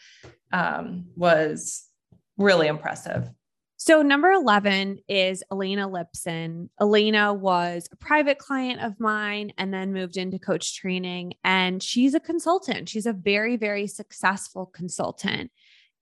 [0.51, 1.88] um, was
[2.38, 3.29] really impressive
[3.77, 6.69] So, number 11 is Elena Lipson.
[6.79, 11.34] Elena was a private client of mine and then moved into coach training.
[11.43, 12.89] And she's a consultant.
[12.89, 15.51] She's a very, very successful consultant.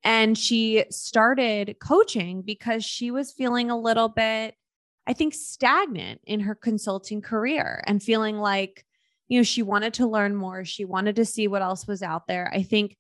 [0.04, 4.56] And she started coaching because she was feeling a little bit,
[5.06, 8.86] I think, stagnant in her consulting career and feeling like,
[9.28, 10.64] you know, she wanted to learn more.
[10.66, 12.52] She wanted to see what else was out there.
[12.54, 12.98] I think,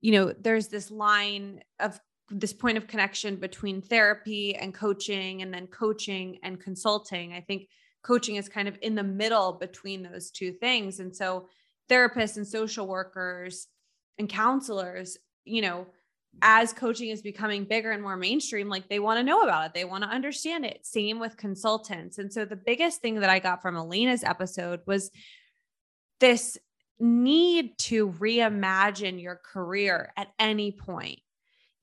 [0.00, 1.98] you know, there's this line of
[2.30, 7.68] this point of connection between therapy and coaching and then coaching and consulting i think
[8.02, 11.46] coaching is kind of in the middle between those two things and so
[11.88, 13.68] therapists and social workers
[14.18, 15.86] and counselors you know
[16.42, 19.74] as coaching is becoming bigger and more mainstream like they want to know about it
[19.74, 23.38] they want to understand it same with consultants and so the biggest thing that i
[23.38, 25.10] got from elena's episode was
[26.20, 26.58] this
[26.98, 31.20] need to reimagine your career at any point.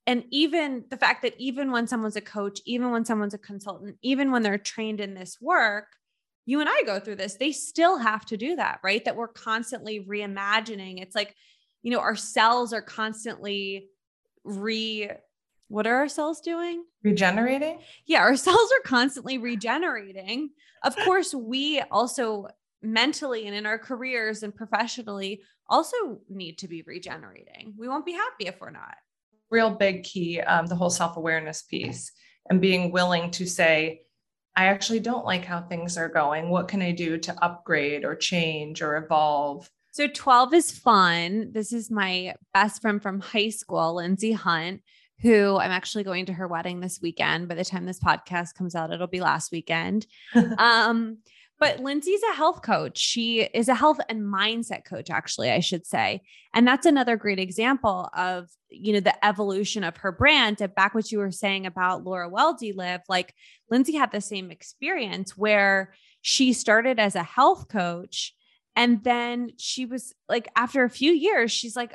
[0.06, 3.96] and even the fact that even when someone's a coach, even when someone's a consultant,
[4.02, 5.86] even when they're trained in this work,
[6.44, 9.02] you and I go through this, they still have to do that, right?
[9.04, 11.00] That we're constantly reimagining.
[11.00, 11.34] It's like,
[11.82, 13.88] you know, our cells are constantly
[14.44, 15.10] re
[15.68, 16.84] what are our cells doing?
[17.02, 20.50] regenerating Yeah, our cells are constantly regenerating.
[20.82, 22.48] Of course, we also
[22.82, 25.96] mentally and in our careers and professionally also
[26.28, 27.74] need to be regenerating.
[27.78, 28.94] We won't be happy if we're not.
[29.50, 32.12] real big key um, the whole self-awareness piece
[32.50, 34.02] and being willing to say
[34.56, 38.14] i actually don't like how things are going what can i do to upgrade or
[38.14, 41.52] change or evolve So 12 is fun.
[41.52, 44.82] This is my best friend from high school, Lindsay Hunt,
[45.20, 47.46] who I'm actually going to her wedding this weekend.
[47.46, 50.08] By the time this podcast comes out, it'll be last weekend.
[50.58, 51.18] um,
[51.60, 52.98] but Lindsay's a health coach.
[52.98, 56.22] She is a health and mindset coach, actually, I should say.
[56.52, 60.60] And that's another great example of, you know, the evolution of her brand.
[60.60, 63.32] And back what you were saying about Laura Weldy live, like
[63.70, 68.34] Lindsay had the same experience where she started as a health coach
[68.76, 71.94] and then she was like, after a few years, she's like,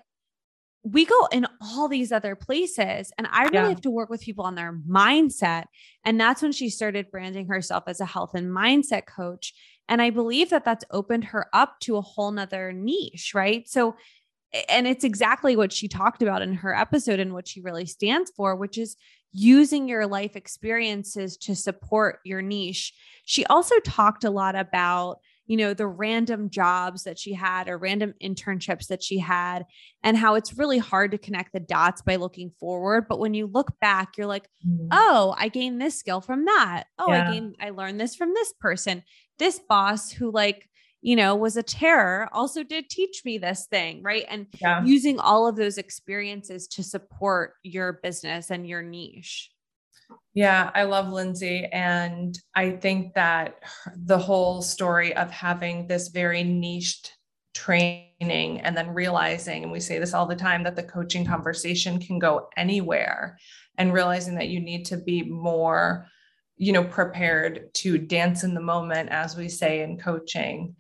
[0.84, 3.12] we go in all these other places.
[3.18, 3.70] And I really Yeah.
[3.70, 5.65] have to work with people on their mindset.
[6.06, 9.54] And that's when she started branding herself as a health and mindset coach.
[9.89, 13.68] And I believe that that's opened her up to a whole nother niche, right?
[13.68, 13.98] So,
[14.70, 18.32] and it's exactly what she talked about in her episode and what she really stands
[18.36, 18.96] for, which is
[19.34, 22.94] using your life experiences to support your niche.
[23.25, 25.19] She also talked a lot about
[25.50, 29.65] you know, the random jobs that she had or random internships that she had,
[30.04, 33.08] and how it's really hard to connect the dots by looking forward.
[33.10, 34.89] But when you look back, you're like, mm-hmm.
[34.91, 36.83] oh, I gained this skill from that.
[37.00, 37.27] Oh, Yeah.
[37.27, 39.02] I gained, I learned this from this person.
[39.39, 40.69] This boss who, like,
[41.02, 44.04] you know, was a terror also did teach me this thing.
[44.04, 44.25] Right.
[44.29, 49.50] And yeah using all of those experiences to support your business and your niche.
[50.33, 51.65] Yeah, I love Lindsay.
[51.71, 53.55] And I think that
[53.95, 57.13] the whole story of having this very niched
[57.53, 61.99] training and then realizing, and we say this all the time, that the coaching conversation
[61.99, 63.37] can go anywhere
[63.77, 66.05] and realizing that you need to be more
[66.57, 70.75] you know prepared to dance in the moment as we say in coaching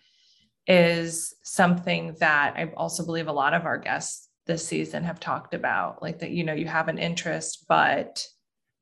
[0.67, 5.53] is something that i also believe a lot of our guests this season have talked
[5.53, 8.25] about like that you know you have an interest but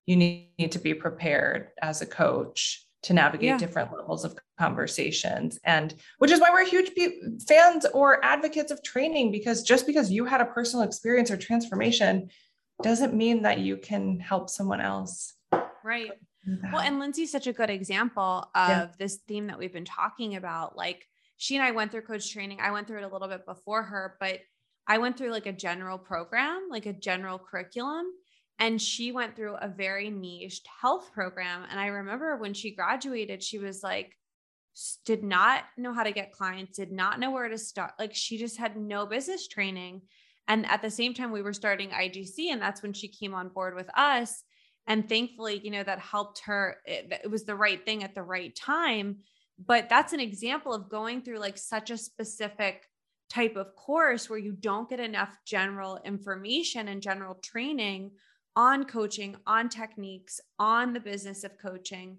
[0.07, 3.57] you need, need to be prepared as a coach to navigate yeah.
[3.57, 5.59] different levels of conversations.
[5.63, 6.91] And which is why we're huge
[7.47, 12.29] fans or advocates of training because just because you had a personal experience or transformation
[12.81, 15.35] doesn't mean that you can help someone else.
[15.83, 16.11] Right.
[16.71, 18.87] Well and lindsay's such a good example of yeah.
[18.97, 20.77] this theme that we've been talking about.
[20.77, 21.05] Like
[21.35, 22.59] she and i went through coach training.
[22.61, 24.39] I went through it a little bit before her but
[24.87, 28.05] i went through like a general program like a general curriculum
[28.59, 31.63] and she went through a very niched health program.
[31.69, 34.15] And I remember when she graduated, she was like,
[35.05, 37.91] did not know how to get clients, did not know where to start.
[37.99, 40.01] Like she just had no business training.
[40.47, 43.49] And at the same time, we were starting IGC, and that's when she came on
[43.49, 44.43] board with us.
[44.87, 46.77] And thankfully, you know, that helped her.
[46.85, 49.17] It, it was the right thing at the right time.
[49.63, 52.85] But that's an example of going through like such a specific
[53.29, 58.11] type of course where you don't get enough general information and general training
[58.57, 62.17] on coaching, on techniques, on the business of coaching.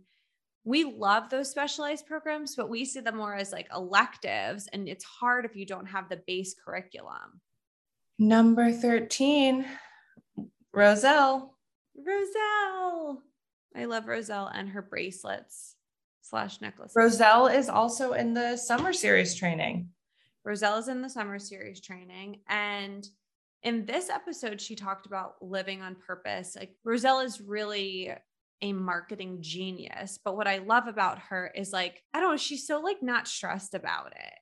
[0.62, 4.68] We love those specialized programs, but we see them more as like electives.
[4.72, 7.40] And it's hard if you don't have the base curriculum.
[8.20, 9.66] Number 13,
[10.72, 11.56] Roselle.
[11.96, 13.22] Roselle.
[13.76, 15.74] I love Roselle and her bracelets
[16.22, 16.94] slash necklaces.
[16.94, 19.88] Roselle is also in the summer series training.
[20.44, 22.42] Roselle is in the summer series training.
[22.48, 23.08] And
[23.62, 26.56] in this episode, she talked about living on purpose.
[26.56, 28.12] Like Roselle is really
[28.62, 30.18] a marketing genius.
[30.24, 33.28] But what I love about her is like, I don't know, she's so like not
[33.28, 34.34] stressed about it.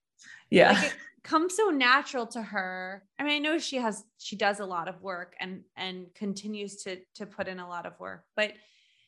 [0.51, 0.73] Yeah.
[0.73, 3.05] Like it comes so natural to her.
[3.19, 6.83] I mean, I know she has she does a lot of work and and continues
[6.85, 8.53] to to put in a lot of work, but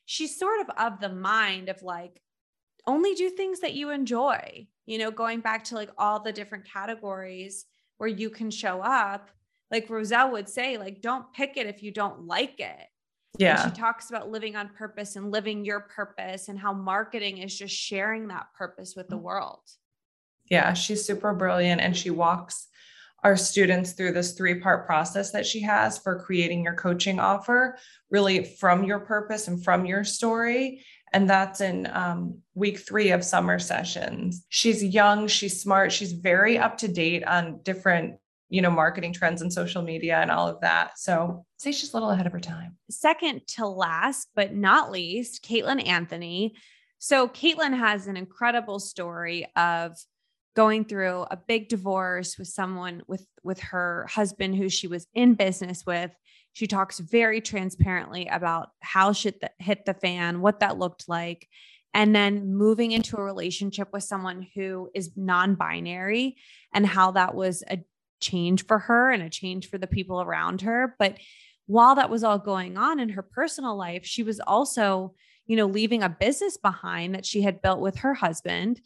[0.05, 2.21] she's sort of of the mind of like
[2.87, 4.67] only do things that you enjoy.
[4.87, 7.67] You know, going back to like all the different categories
[7.99, 9.31] where you can show up
[9.71, 12.87] like Roselle would say, like, don't pick it if you don't like it.
[13.39, 13.63] Yeah.
[13.63, 17.57] And she talks about living on purpose and living your purpose and how marketing is
[17.57, 19.23] just sharing that purpose with the mm.
[19.23, 19.61] world.
[20.51, 22.69] Yeah, she's super brilliant and she walks
[23.25, 27.77] our students through this three part process that she has for creating your coaching offer,
[28.11, 30.85] really from your purpose and from your story.
[31.13, 34.45] And that's in um, week three of summer sessions.
[34.49, 38.17] She's young, she's smart, she's very up to date on different
[38.49, 40.99] you know, marketing trends and social media and all of that.
[40.99, 42.77] So say she's a little ahead of her time.
[42.91, 46.55] Second to last, but not least, Caitlin Anthony.
[46.99, 49.97] So Caitlin has an incredible story of
[50.57, 55.35] going through a big divorce with someone with with her husband who she was in
[55.35, 56.11] business with.
[56.55, 61.47] She talks very transparently about how shit that hit the fan, what that looked like,
[61.95, 66.37] and then moving into a relationship with someone who is non-binary
[66.75, 67.79] and how that was a
[68.21, 70.95] change for her and a change for the people around her.
[70.99, 71.19] But
[71.67, 75.15] while that was all going on in her personal life, she was also,
[75.47, 78.81] you know, leaving a business behind that she had built with her husband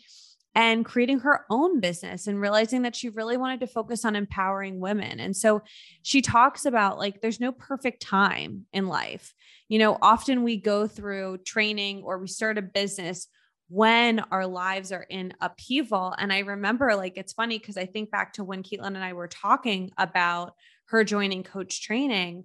[0.54, 4.80] and creating her own business and realizing that she really wanted to focus on empowering
[4.80, 5.18] women.
[5.18, 5.62] And so
[6.02, 9.32] she talks about like there's no perfect time in life.
[9.68, 13.28] You know, often we go through training or we start a business
[13.72, 16.14] when our lives are in upheaval.
[16.18, 19.14] And I remember, like, it's funny because I think back to when Caitlin and I
[19.14, 20.52] were talking about
[20.88, 22.44] her joining coach training.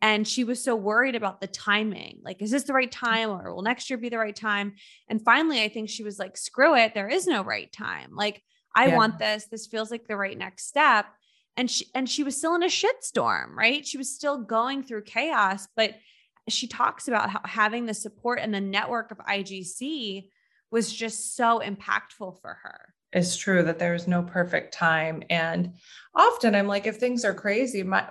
[0.00, 2.20] And she was so worried about the timing.
[2.22, 2.96] Like, is this the right mm.
[2.96, 4.74] time or will next year be the right time?
[5.08, 6.94] And finally, I think she was like, screw it.
[6.94, 8.14] There is no right time.
[8.14, 8.40] Like,
[8.76, 8.96] I yeah.
[8.96, 9.46] want this.
[9.50, 11.06] This feels like the right next step.
[11.56, 13.84] And she and she was still in a shitstorm, right?
[13.84, 15.94] She was still going through chaos, but
[16.48, 20.28] she talks about how having the support and the network of IGC
[20.70, 22.94] was just so impactful for her.
[23.12, 25.22] It's true that there's no perfect time.
[25.30, 25.74] And
[26.14, 28.06] often I'm like, if things are crazy, my,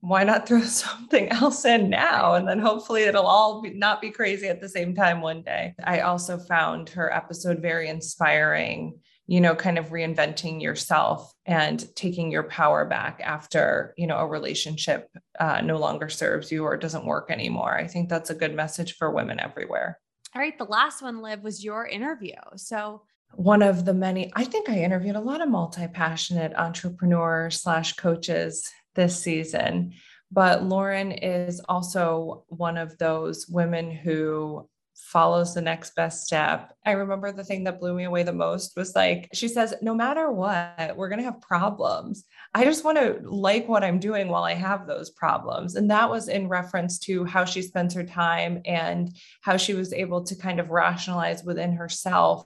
[0.00, 2.34] why not throw something else in now?
[2.34, 5.74] And then hopefully it'll all be, not be crazy at the same time one day.
[5.82, 12.30] I also found her episode very inspiring, you know, kind of reinventing yourself and taking
[12.30, 15.08] your power back after, you know, a relationship
[15.40, 17.74] uh, no longer serves you or doesn't work anymore.
[17.74, 19.98] I think that's a good message for women everywhere.
[20.36, 20.58] All right.
[20.58, 22.34] The last one, Liv, was your interview.
[22.56, 23.00] So,
[23.32, 27.94] one of the many, I think I interviewed a lot of multi passionate entrepreneurs slash
[27.94, 29.94] coaches this season.
[30.30, 36.74] But Lauren is also one of those women who follows the next best step.
[36.84, 39.94] I remember the thing that blew me away the most was like, she says, no
[39.94, 42.24] matter what, we're going to have problems.
[42.54, 45.76] I just want to like what I'm doing while I have those problems.
[45.76, 49.92] And that was in reference to how she spends her time and how she was
[49.92, 52.44] able to kind of rationalize within herself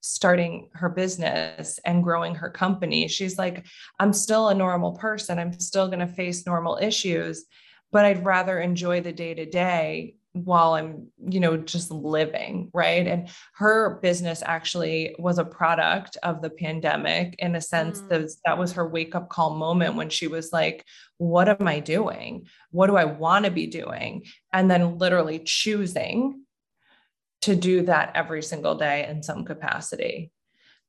[0.00, 3.08] starting her business and growing her company.
[3.08, 3.66] She's like,
[3.98, 5.38] I'm still a normal person.
[5.38, 7.44] I'm still going to face normal issues,
[7.92, 13.06] but I'd rather enjoy the day to day while I'm, you know, just living, right?
[13.06, 18.08] And her business actually was a product of the pandemic in a sense mm.
[18.08, 20.84] that that was her wake up call moment when she was like,
[21.18, 22.46] what am I doing?
[22.70, 24.24] What do I want to be doing?
[24.52, 26.42] And then literally choosing
[27.42, 30.32] to do that every single day in some capacity.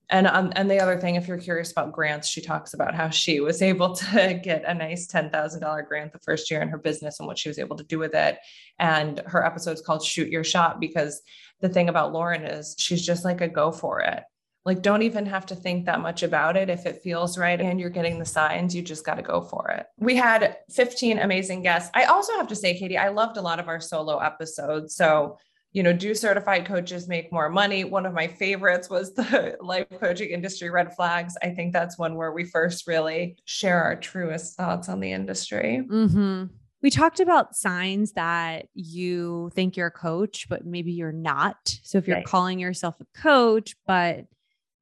[0.10, 3.10] And um, and the other thing, if you're curious about grants, she talks about how
[3.10, 6.70] she was able to get a nice ten thousand dollar grant the first year in
[6.70, 8.38] her business and what she was able to do with it.
[8.80, 11.22] And her episode is called "Shoot Your Shot" because
[11.62, 14.24] the thing about Lauren is she's just like a go for it.
[14.68, 16.70] Like, don't even have to think that much about it.
[16.70, 19.70] If it feels right and you're getting the signs, you just got to go for
[19.70, 19.86] it.
[19.98, 21.90] We had 15 amazing guests.
[21.94, 24.94] I also have to say, Katie, I loved a lot of our solo episodes.
[24.94, 25.38] So
[25.78, 27.84] you know, do certified coaches make more money?
[27.84, 31.38] One of my favorites was the life coaching industry red flags.
[31.44, 35.86] I think that's one where we first really share our truest thoughts on the industry.
[35.88, 36.46] Mm-hmm.
[36.82, 41.78] We talked about signs that you think you're a coach, but maybe you're not.
[41.84, 42.26] So if you're right.
[42.26, 44.26] calling yourself a coach, but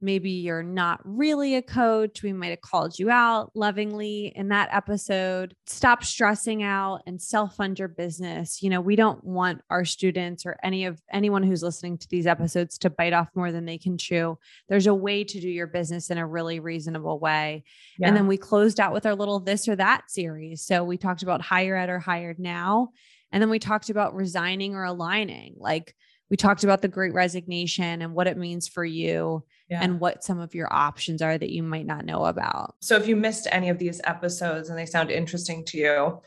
[0.01, 2.21] maybe you're not really a coach.
[2.21, 5.55] We might have called you out lovingly in that episode.
[5.65, 8.61] Stop stressing out and self fund your business.
[8.61, 12.27] You know, we don't want our students or any of anyone who's listening to these
[12.27, 14.37] episodes to bite off more than they can chew.
[14.69, 17.63] There's a way to do your business in a really reasonable way.
[17.97, 18.07] Yeah.
[18.07, 20.65] And then we closed out with our little this or that series.
[20.65, 22.89] So we talked about hire ed or hired now.
[23.31, 25.55] And then we talked about resigning or aligning.
[25.57, 25.95] Like
[26.29, 29.81] we talked about the great resignation and what it means for you yeah.
[29.81, 32.75] and what some of your options are that you might not know about.
[32.81, 36.21] So if you missed any of these episodes and they sound interesting to you,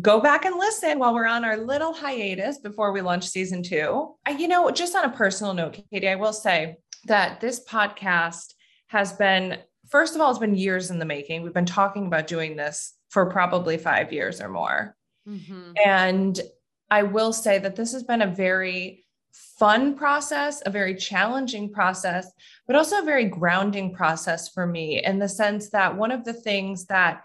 [0.00, 4.14] go back and listen while we're on our little hiatus before we launch season two.
[4.26, 8.54] I, you know, just on a personal note, Katie, I will say that this podcast
[8.88, 9.58] has been,
[9.88, 11.42] first of all, it's been years in the making.
[11.42, 14.96] We've been talking about doing this for probably five years or more.
[15.28, 15.72] Mm-hmm.
[15.84, 16.40] And
[16.90, 22.30] I will say that this has been a very fun process, a very challenging process,
[22.66, 26.32] but also a very grounding process for me in the sense that one of the
[26.32, 27.24] things that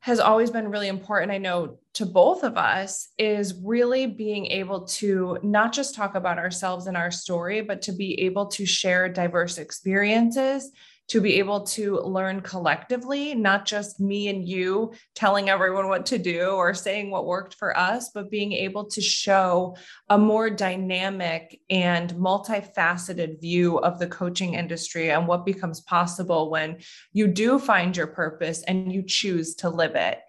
[0.00, 4.86] has always been really important, I know, to both of us is really being able
[4.86, 9.10] to not just talk about ourselves and our story, but to be able to share
[9.10, 10.70] diverse experiences
[11.10, 16.18] to be able to learn collectively, not just me and you telling everyone what to
[16.18, 19.76] do or saying what worked for us, but being able to show
[20.08, 26.78] a more dynamic and multifaceted view of the coaching industry and what becomes possible when
[27.12, 30.20] you do find your purpose and you choose to live it.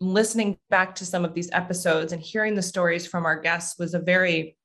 [0.00, 3.94] Listening back to some of these episodes and hearing the stories from our guests was
[3.94, 4.56] a very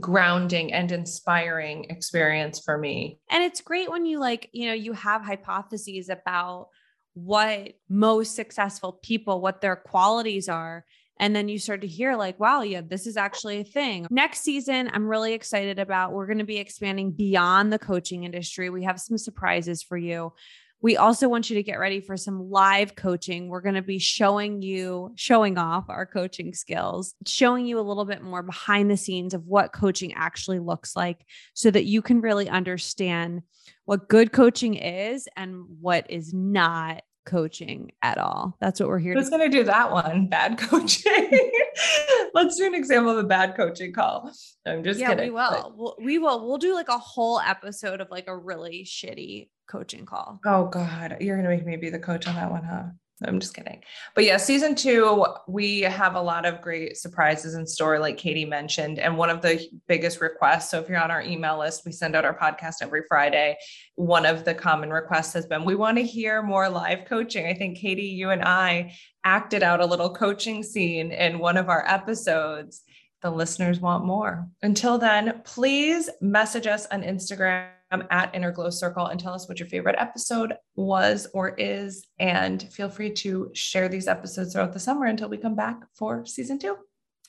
[0.00, 3.18] grounding and inspiring experience for me.
[3.30, 6.68] And it's great when you like, you know, you have hypotheses about
[7.14, 10.84] what most successful people, what their qualities are.
[11.20, 14.06] And then you start to hear, like, wow, yeah, this is actually a thing.
[14.08, 16.12] Next season, I'm really excited about.
[16.12, 18.70] We're going to be expanding beyond the coaching industry.
[18.70, 20.32] We have some surprises for you.
[20.80, 23.48] We also want you to get ready for some live coaching.
[23.48, 28.04] We're going to be showing you, showing off our coaching skills, showing you a little
[28.04, 31.24] bit more behind the scenes of what coaching actually looks like
[31.54, 33.42] so that you can really understand
[33.86, 38.56] what good coaching is and what is not coaching at all.
[38.60, 39.14] That's what we're here.
[39.14, 40.28] Who's going to do that one?
[40.28, 41.50] Bad coaching.
[42.34, 44.32] Let's do an example of a bad coaching call.
[44.64, 45.26] I'm just yeah, kidding.
[45.26, 45.50] we will.
[45.50, 45.76] But...
[45.76, 46.46] We'll, we will.
[46.46, 50.40] We'll do like a whole episode of like a really shitty coaching call.
[50.44, 52.84] Oh God, you're gonna make me be the coach on that one, huh?
[53.24, 53.82] I'm just kidding.
[54.14, 58.44] But yeah, season two, we have a lot of great surprises in store, like Katie
[58.44, 58.98] mentioned.
[58.98, 62.14] And one of the biggest requests so, if you're on our email list, we send
[62.14, 63.56] out our podcast every Friday.
[63.96, 67.46] One of the common requests has been we want to hear more live coaching.
[67.46, 68.94] I think, Katie, you and I
[69.24, 72.82] acted out a little coaching scene in one of our episodes.
[73.20, 74.46] The listeners want more.
[74.62, 79.58] Until then, please message us on Instagram at Inner Glow Circle and tell us what
[79.58, 82.06] your favorite episode was or is.
[82.18, 86.26] And feel free to share these episodes throughout the summer until we come back for
[86.26, 86.76] season two.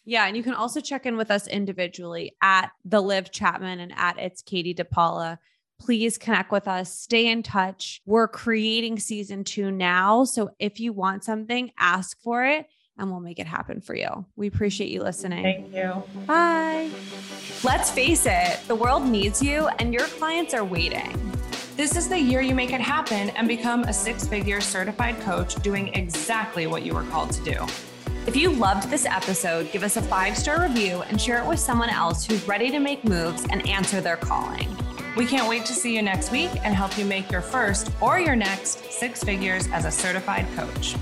[0.06, 0.26] Yeah.
[0.26, 4.18] And you can also check in with us individually at the Liv Chapman and at
[4.18, 5.38] it's Katie DePaola.
[5.80, 8.02] Please connect with us, stay in touch.
[8.06, 10.26] We're creating season two now.
[10.26, 12.66] So if you want something, ask for it
[13.00, 14.26] and we'll make it happen for you.
[14.36, 15.44] We appreciate you listening.
[15.44, 16.04] Thank you.
[16.28, 16.90] Bye.
[17.64, 21.16] Let's face it, the world needs you and your clients are waiting.
[21.76, 25.56] This is the year you make it happen and become a six figure certified coach
[25.64, 27.66] doing exactly what you were called to do.
[28.28, 31.58] If you loved this episode, give us a five star review and share it with
[31.58, 34.68] someone else who's ready to make moves and answer their calling.
[35.16, 38.20] We can't wait to see you next week and help you make your first or
[38.20, 40.96] your next six figures as a certified coach.